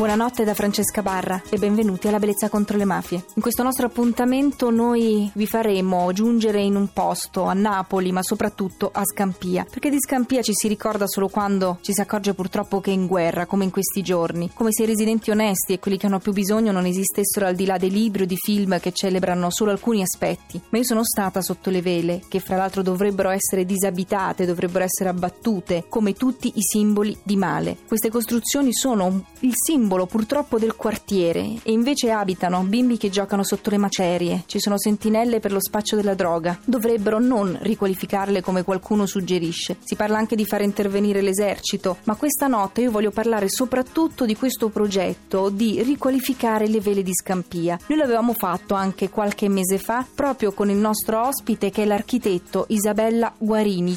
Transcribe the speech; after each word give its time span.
Buonanotte 0.00 0.44
da 0.44 0.54
Francesca 0.54 1.02
Barra 1.02 1.42
e 1.50 1.58
benvenuti 1.58 2.08
alla 2.08 2.18
Bellezza 2.18 2.48
contro 2.48 2.78
le 2.78 2.86
mafie. 2.86 3.22
In 3.34 3.42
questo 3.42 3.62
nostro 3.62 3.84
appuntamento 3.84 4.70
noi 4.70 5.30
vi 5.34 5.46
faremo 5.46 6.10
giungere 6.14 6.62
in 6.62 6.74
un 6.74 6.88
posto, 6.90 7.42
a 7.42 7.52
Napoli, 7.52 8.10
ma 8.10 8.22
soprattutto 8.22 8.88
a 8.90 9.02
Scampia, 9.04 9.66
perché 9.68 9.90
di 9.90 10.00
Scampia 10.00 10.40
ci 10.40 10.54
si 10.54 10.68
ricorda 10.68 11.06
solo 11.06 11.28
quando 11.28 11.80
ci 11.82 11.92
si 11.92 12.00
accorge 12.00 12.32
purtroppo 12.32 12.80
che 12.80 12.90
è 12.90 12.94
in 12.94 13.06
guerra, 13.06 13.44
come 13.44 13.64
in 13.64 13.70
questi 13.70 14.00
giorni, 14.00 14.50
come 14.54 14.72
se 14.72 14.84
i 14.84 14.86
residenti 14.86 15.32
onesti 15.32 15.74
e 15.74 15.78
quelli 15.78 15.98
che 15.98 16.06
hanno 16.06 16.18
più 16.18 16.32
bisogno 16.32 16.72
non 16.72 16.86
esistessero 16.86 17.44
al 17.44 17.54
di 17.54 17.66
là 17.66 17.76
dei 17.76 17.90
libri 17.90 18.22
o 18.22 18.26
di 18.26 18.38
film 18.38 18.80
che 18.80 18.92
celebrano 18.92 19.50
solo 19.50 19.70
alcuni 19.70 20.00
aspetti. 20.00 20.58
Ma 20.70 20.78
io 20.78 20.84
sono 20.84 21.04
stata 21.04 21.42
sotto 21.42 21.68
le 21.68 21.82
vele, 21.82 22.22
che 22.26 22.40
fra 22.40 22.56
l'altro 22.56 22.80
dovrebbero 22.80 23.28
essere 23.28 23.66
disabitate, 23.66 24.46
dovrebbero 24.46 24.82
essere 24.82 25.10
abbattute, 25.10 25.84
come 25.90 26.14
tutti 26.14 26.50
i 26.54 26.62
simboli 26.62 27.14
di 27.22 27.36
male. 27.36 27.76
Queste 27.86 28.08
costruzioni 28.08 28.72
sono 28.72 29.26
il 29.40 29.52
simbolo 29.54 29.88
simbolo 29.90 30.06
purtroppo 30.06 30.58
del 30.60 30.76
quartiere 30.76 31.40
e 31.64 31.72
invece 31.72 32.12
abitano 32.12 32.62
bimbi 32.62 32.96
che 32.96 33.10
giocano 33.10 33.42
sotto 33.42 33.70
le 33.70 33.76
macerie, 33.76 34.44
ci 34.46 34.60
sono 34.60 34.78
sentinelle 34.78 35.40
per 35.40 35.50
lo 35.50 35.60
spaccio 35.60 35.96
della 35.96 36.14
droga. 36.14 36.56
Dovrebbero 36.64 37.18
non 37.18 37.58
riqualificarle 37.60 38.40
come 38.40 38.62
qualcuno 38.62 39.04
suggerisce. 39.06 39.78
Si 39.82 39.96
parla 39.96 40.16
anche 40.16 40.36
di 40.36 40.44
fare 40.44 40.62
intervenire 40.62 41.22
l'esercito, 41.22 41.96
ma 42.04 42.14
questa 42.14 42.46
notte 42.46 42.82
io 42.82 42.92
voglio 42.92 43.10
parlare 43.10 43.48
soprattutto 43.48 44.26
di 44.26 44.36
questo 44.36 44.68
progetto 44.68 45.50
di 45.50 45.82
riqualificare 45.82 46.68
le 46.68 46.80
vele 46.80 47.02
di 47.02 47.12
Scampia. 47.12 47.76
Noi 47.88 47.98
l'avevamo 47.98 48.32
fatto 48.32 48.74
anche 48.74 49.10
qualche 49.10 49.48
mese 49.48 49.78
fa 49.78 50.06
proprio 50.14 50.52
con 50.52 50.70
il 50.70 50.76
nostro 50.76 51.26
ospite 51.26 51.70
che 51.70 51.82
è 51.82 51.84
l'architetto 51.84 52.66
Isabella 52.68 53.34
Guarini. 53.36 53.96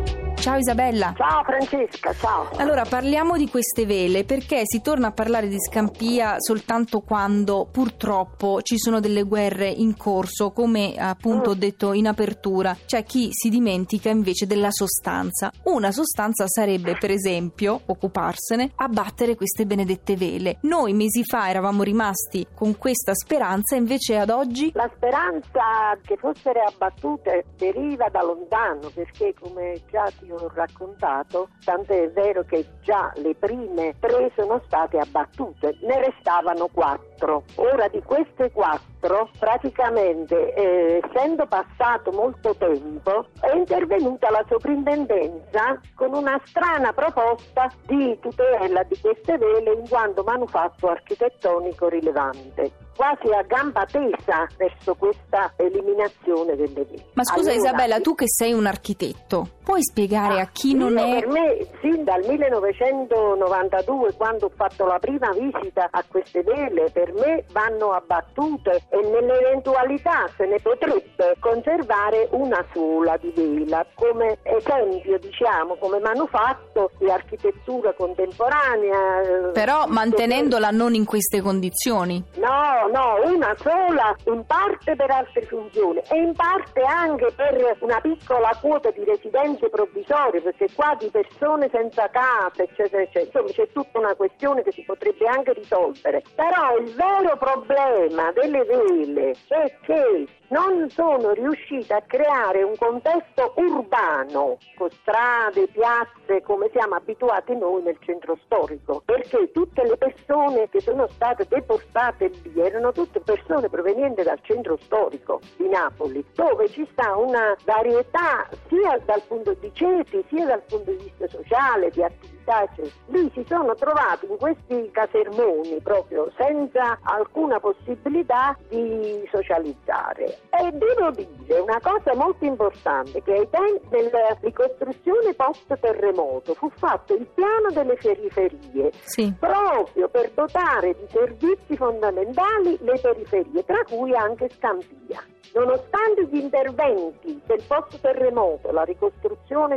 Ciao 0.41 0.57
Isabella. 0.57 1.13
Ciao 1.15 1.43
Francesca, 1.43 2.11
ciao. 2.13 2.49
Allora 2.55 2.83
parliamo 2.83 3.37
di 3.37 3.47
queste 3.47 3.85
vele 3.85 4.23
perché 4.23 4.63
si 4.63 4.81
torna 4.81 5.09
a 5.09 5.11
parlare 5.11 5.47
di 5.47 5.57
Scampia 5.59 6.37
soltanto 6.39 7.01
quando 7.01 7.67
purtroppo 7.71 8.63
ci 8.63 8.79
sono 8.79 8.99
delle 8.99 9.21
guerre 9.21 9.69
in 9.69 9.95
corso, 9.95 10.49
come 10.49 10.95
appunto 10.97 11.51
ho 11.51 11.55
mm. 11.55 11.59
detto 11.59 11.93
in 11.93 12.07
apertura. 12.07 12.75
C'è 12.87 13.03
chi 13.03 13.27
si 13.29 13.49
dimentica 13.49 14.09
invece 14.09 14.47
della 14.47 14.71
sostanza. 14.71 15.51
Una 15.65 15.91
sostanza 15.91 16.47
sarebbe 16.47 16.97
per 16.97 17.11
esempio 17.11 17.79
occuparsene, 17.85 18.71
abbattere 18.77 19.35
queste 19.35 19.67
benedette 19.67 20.15
vele. 20.15 20.57
Noi 20.61 20.93
mesi 20.93 21.23
fa 21.23 21.49
eravamo 21.49 21.83
rimasti 21.83 22.47
con 22.55 22.79
questa 22.79 23.13
speranza, 23.13 23.75
invece 23.75 24.17
ad 24.17 24.31
oggi... 24.31 24.71
La 24.73 24.89
speranza 24.95 25.95
che 26.03 26.17
fossero 26.17 26.63
abbattute 26.63 27.45
deriva 27.57 28.09
da 28.09 28.23
lontano 28.23 28.89
perché 28.91 29.35
come 29.39 29.79
già 29.91 30.11
ti 30.19 30.29
ho 30.33 30.51
raccontato, 30.53 31.49
tant'è 31.63 32.09
vero 32.11 32.43
che 32.43 32.65
già 32.81 33.11
le 33.15 33.35
prime 33.35 33.95
tre 33.99 34.31
sono 34.35 34.61
state 34.65 34.97
abbattute, 34.97 35.77
ne 35.81 35.99
restavano 36.05 36.67
quattro. 36.67 37.10
Ora 37.55 37.87
di 37.87 38.01
queste 38.03 38.51
quattro, 38.51 39.29
praticamente 39.37 40.53
eh, 40.53 41.01
essendo 41.03 41.45
passato 41.45 42.11
molto 42.11 42.55
tempo, 42.55 43.27
è 43.39 43.53
intervenuta 43.55 44.29
la 44.31 44.43
soprintendenza 44.49 45.79
con 45.95 46.13
una 46.13 46.39
strana 46.45 46.91
proposta 46.93 47.71
di 47.85 48.17
tutela 48.19 48.83
di 48.83 48.99
queste 48.99 49.37
vele 49.37 49.73
in 49.73 49.87
quanto 49.87 50.23
manufatto 50.23 50.87
architettonico 50.87 51.87
rilevante 51.87 52.89
quasi 53.01 53.33
a 53.33 53.41
gamba 53.41 53.83
tesa 53.85 54.47
verso 54.57 54.93
questa 54.93 55.53
eliminazione 55.55 56.55
delle 56.55 56.85
vele. 56.85 57.05
Ma 57.13 57.23
scusa 57.23 57.49
allora, 57.49 57.67
Isabella, 57.67 57.99
tu 57.99 58.13
che 58.13 58.25
sei 58.27 58.53
un 58.53 58.67
architetto, 58.67 59.47
puoi 59.63 59.81
spiegare 59.81 60.39
ah, 60.39 60.43
a 60.43 60.49
chi 60.51 60.75
non 60.75 60.99
è... 60.99 61.19
Per 61.21 61.27
me, 61.27 61.67
sin 61.81 62.03
dal 62.03 62.23
1992, 62.27 64.13
quando 64.13 64.45
ho 64.45 64.51
fatto 64.55 64.85
la 64.85 64.99
prima 64.99 65.31
visita 65.31 65.87
a 65.89 66.03
queste 66.07 66.43
vele, 66.43 66.91
per 66.91 67.10
me 67.13 67.45
vanno 67.51 67.91
abbattute 67.91 68.83
e 68.89 69.01
nell'eventualità 69.01 70.27
se 70.35 70.45
ne 70.45 70.59
potrebbe 70.61 71.35
conservare 71.39 72.27
una 72.31 72.63
sola 72.73 73.17
di 73.17 73.31
vela, 73.35 73.85
come 73.93 74.37
esempio, 74.43 75.17
diciamo, 75.19 75.75
come 75.75 75.99
manufatto 75.99 76.91
di 76.97 77.09
architettura 77.09 77.93
contemporanea. 77.93 79.21
Eh, 79.21 79.51
Però 79.53 79.85
mantenendola 79.87 80.69
non 80.69 80.93
in 80.93 81.05
queste 81.05 81.41
condizioni. 81.41 82.23
No, 82.35 82.87
no, 82.91 83.31
una 83.31 83.55
sola, 83.57 84.15
in 84.25 84.45
parte 84.45 84.95
per 84.95 85.11
altre 85.11 85.41
funzioni 85.43 85.99
e 86.09 86.17
in 86.17 86.33
parte 86.35 86.81
anche 86.81 87.31
per 87.35 87.77
una 87.79 87.99
piccola 88.01 88.57
quota 88.59 88.91
di 88.91 89.03
residenze 89.03 89.69
provvisorie, 89.69 90.41
perché 90.41 90.67
qua 90.73 90.95
di 90.99 91.09
persone 91.09 91.69
senza 91.71 92.09
casa, 92.09 92.63
eccetera, 92.63 93.01
eccetera, 93.01 93.25
insomma 93.25 93.49
c'è 93.49 93.71
tutta 93.71 93.99
una 93.99 94.15
questione 94.15 94.63
che 94.63 94.71
si 94.71 94.83
potrebbe 94.83 95.27
anche 95.27 95.53
risolvere. 95.53 96.21
Però 96.35 96.77
il 96.77 96.93
vero 97.01 97.35
problema 97.37 98.31
delle 98.31 98.63
vele 98.63 99.35
è 99.47 99.75
che 99.81 100.27
non 100.49 100.87
sono 100.89 101.31
riuscita 101.31 101.95
a 101.95 102.01
creare 102.01 102.61
un 102.61 102.75
contesto 102.77 103.53
urbano 103.55 104.57
con 104.75 104.89
strade, 104.91 105.67
piazze 105.67 106.41
come 106.43 106.69
siamo 106.71 106.95
abituati 106.95 107.55
noi 107.55 107.81
nel 107.83 107.97
centro 108.01 108.37
storico, 108.43 109.01
perché 109.03 109.49
tutte 109.51 109.83
le 109.83 109.97
persone 109.97 110.69
che 110.69 110.81
sono 110.81 111.07
state 111.07 111.45
deportate 111.47 112.31
lì 112.43 112.59
erano 112.59 112.91
tutte 112.91 113.21
persone 113.21 113.69
provenienti 113.69 114.21
dal 114.23 114.39
centro 114.41 114.77
storico 114.81 115.39
di 115.55 115.69
Napoli, 115.69 116.23
dove 116.35 116.67
ci 116.69 116.87
sta 116.91 117.15
una 117.17 117.55
varietà 117.65 118.47
sia 118.67 118.99
dal 119.05 119.21
punto 119.27 119.53
di 119.53 119.71
ceti, 119.73 120.23
sia 120.27 120.45
dal 120.45 120.61
punto 120.67 120.91
di 120.91 121.03
vista 121.03 121.27
sociale, 121.29 121.89
di 121.89 122.03
attività 122.03 122.40
cioè, 122.75 122.85
lì 123.07 123.31
si 123.33 123.45
sono 123.47 123.73
trovati 123.75 124.25
in 124.29 124.37
questi 124.37 124.89
casermoni 124.91 125.79
proprio 125.81 126.31
senza 126.37 126.99
alcuna 127.03 127.59
possibilità 127.59 128.57
di 128.67 129.27
socializzare. 129.31 130.39
E 130.49 130.71
devo 130.71 131.11
dire 131.11 131.59
una 131.59 131.79
cosa 131.81 132.13
molto 132.15 132.45
importante, 132.45 133.21
che 133.23 133.33
ai 133.33 133.49
tempi 133.49 133.87
della 133.89 134.37
ricostruzione 134.41 135.33
post-terremoto 135.33 136.53
fu 136.55 136.69
fatto 136.69 137.15
il 137.15 137.25
piano 137.33 137.69
delle 137.71 137.95
periferie, 137.95 138.91
sì. 139.03 139.33
proprio 139.39 140.09
per 140.09 140.31
dotare 140.31 140.95
di 140.95 141.05
servizi 141.09 141.75
fondamentali 141.77 142.77
le 142.81 142.99
periferie, 143.01 143.63
tra 143.65 143.83
cui 143.87 144.13
anche 144.13 144.49
Scampia. 144.57 145.23
Nonostante 145.53 146.27
gli 146.27 146.37
interventi 146.37 147.41
del 147.45 147.61
post-terremoto, 147.67 148.71
la 148.71 148.83
ricostruzione 148.83 149.30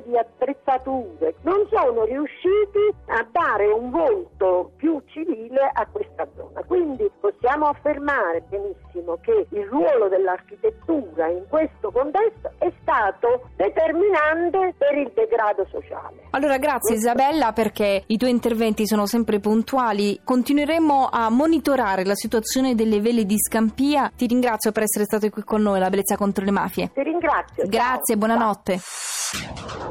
di 0.04 0.16
attrezzature, 0.16 1.34
non 1.42 1.66
sono 1.68 2.04
riusciti 2.04 2.94
a 3.06 3.26
dare 3.32 3.66
un 3.66 3.90
volto 3.90 4.70
più 4.76 5.02
civile 5.06 5.68
a 5.72 5.84
questa 5.90 6.26
zona. 6.36 6.62
Quindi 6.62 7.10
possiamo 7.20 7.66
affermare 7.66 8.44
benissimo 8.48 9.18
che 9.20 9.46
il 9.50 9.66
ruolo 9.66 10.08
dell'architettura 10.08 11.26
in 11.26 11.44
questo 11.48 11.90
contesto 11.90 12.52
è 12.58 12.72
stato 12.82 13.48
determinante 13.56 14.74
per 14.78 14.96
il 14.96 15.10
degrado 15.12 15.66
sociale. 15.70 16.28
Allora 16.30 16.56
grazie 16.58 16.94
Isabella 16.94 17.52
perché 17.52 18.04
i 18.06 18.16
tuoi 18.16 18.30
interventi 18.30 18.86
sono 18.86 19.06
sempre 19.06 19.40
puntuali. 19.40 20.20
Continueremo 20.22 21.08
a 21.10 21.30
monitorare 21.30 22.04
la 22.04 22.14
situazione 22.14 22.76
delle 22.76 23.00
vele 23.00 23.24
di 23.24 23.36
Scampia. 23.38 24.12
Ti 24.14 24.26
ringrazio 24.26 24.70
per 24.70 24.84
essere 24.84 25.04
stato 25.04 25.28
qui 25.30 25.42
con 25.42 25.62
noi, 25.62 25.80
la 25.80 25.90
bellezza 25.90 26.16
contro 26.16 26.44
le 26.44 26.52
mafie. 26.52 26.92
Ti 26.94 27.02
ringrazio. 27.02 27.66
Grazie, 27.66 28.14
ciao. 28.14 28.16
buonanotte. 28.16 28.78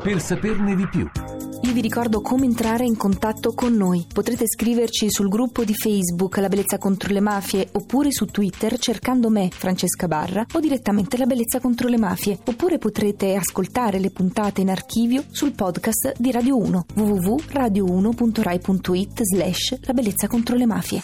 Per 0.02 0.22
saperne 0.22 0.76
di 0.76 0.88
più 0.88 1.10
io 1.64 1.72
vi 1.72 1.80
ricordo 1.80 2.20
come 2.20 2.44
entrare 2.44 2.84
in 2.84 2.98
contatto 2.98 3.54
con 3.54 3.74
noi. 3.74 4.06
Potrete 4.12 4.44
scriverci 4.46 5.10
sul 5.10 5.30
gruppo 5.30 5.64
di 5.64 5.74
Facebook 5.74 6.36
La 6.38 6.50
Bellezza 6.50 6.78
contro 6.78 7.14
le 7.14 7.22
Mafie 7.22 7.70
oppure 7.72 8.12
su 8.12 8.26
Twitter 8.26 8.78
cercando 8.78 9.30
me, 9.30 9.48
Francesca 9.50 10.10
Barra, 10.10 10.46
o 10.54 10.60
direttamente 10.60 11.18
La 11.18 11.26
Bellezza 11.26 11.62
contro 11.62 11.88
le 11.88 11.98
Mafie. 11.98 12.38
Oppure 12.46 12.80
potrete 12.80 13.36
ascoltare 13.36 14.00
le 14.00 14.12
puntate 14.12 14.60
in 14.60 14.70
archivio 14.70 15.24
sul 15.32 15.54
podcast 15.54 16.16
di 16.18 16.32
Radio 16.32 16.58
1 16.58 16.86
www.radio1.rai.it 16.96 19.22
slash 19.24 19.78
La 19.84 19.94
Bellezza 19.94 20.28
contro 20.28 20.58
le 20.58 20.66
Mafie. 20.66 21.00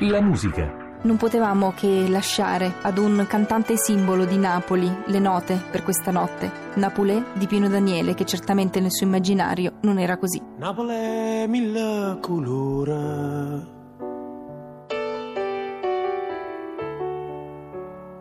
La 0.00 0.20
musica 0.20 0.83
non 1.04 1.16
potevamo 1.16 1.72
che 1.76 2.06
lasciare 2.08 2.74
ad 2.82 2.98
un 2.98 3.24
cantante 3.28 3.76
simbolo 3.76 4.24
di 4.24 4.36
Napoli 4.36 4.90
le 5.06 5.18
note 5.18 5.62
per 5.70 5.82
questa 5.82 6.10
notte, 6.10 6.50
Napolè 6.74 7.22
di 7.34 7.46
Pino 7.46 7.68
Daniele, 7.68 8.14
che 8.14 8.24
certamente 8.24 8.80
nel 8.80 8.92
suo 8.92 9.06
immaginario 9.06 9.74
non 9.82 9.98
era 9.98 10.16
così. 10.16 10.40
Napolè 10.56 11.46
mille 11.46 12.18
colore 12.20 13.72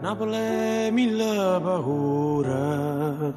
Napoli 0.04 0.92
mille 0.92 1.60
paura. 1.62 3.34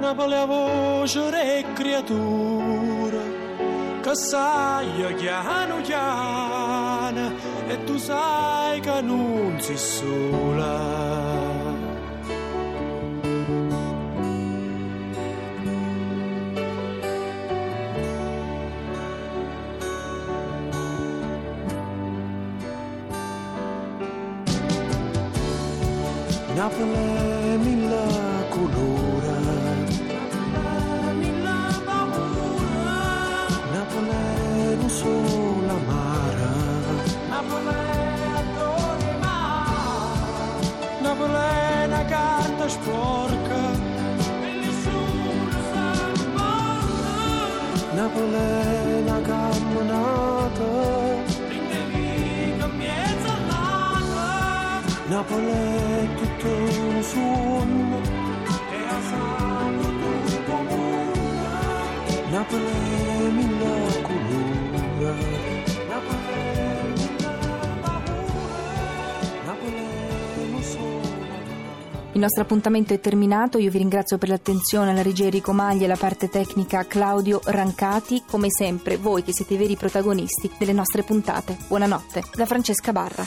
Napoli 0.00 0.34
a 0.34 0.44
voce 0.46 1.58
e 1.58 1.64
creatura 1.74 3.29
che 4.10 4.16
sai 4.16 5.14
chiano 5.14 5.80
chiano 5.82 7.32
e 7.68 7.84
tu 7.84 7.96
sai 7.96 8.80
che 8.80 9.00
non 9.02 9.56
sei 9.60 9.76
sola. 9.76 11.28
Napoli 26.56 27.58
mille 27.58 28.04
colore 28.48 29.59
Napoli 55.20 55.50
è 55.50 56.08
tutto 56.16 56.48
un 56.48 57.02
suono 57.02 58.00
E 58.70 58.88
a 58.88 59.00
sangue 59.02 60.24
tutto 60.24 60.52
mondo 60.52 61.20
Napoli 62.30 62.64
è 62.64 63.28
mille 63.28 64.00
colore 64.00 65.18
Napoli 65.88 66.24
è 66.32 66.82
mille 66.96 67.38
paura 67.82 68.12
Napoli 69.44 69.74
è 69.74 70.50
non 70.50 70.62
solo 70.62 71.00
Il 72.12 72.20
nostro 72.20 72.42
appuntamento 72.42 72.94
è 72.94 73.00
terminato, 73.00 73.58
io 73.58 73.70
vi 73.70 73.76
ringrazio 73.76 74.16
per 74.16 74.30
l'attenzione 74.30 74.92
alla 74.92 75.02
regia 75.02 75.24
Enrico 75.24 75.52
Maglia 75.52 75.82
e 75.82 75.84
alla 75.84 75.96
parte 75.96 76.30
tecnica 76.30 76.86
Claudio 76.86 77.42
Rancati, 77.44 78.22
come 78.26 78.46
sempre 78.48 78.96
voi 78.96 79.22
che 79.22 79.34
siete 79.34 79.52
i 79.52 79.58
veri 79.58 79.76
protagonisti 79.76 80.50
delle 80.58 80.72
nostre 80.72 81.02
puntate. 81.02 81.58
Buonanotte, 81.68 82.22
da 82.34 82.46
Francesca 82.46 82.92
Barra. 82.92 83.26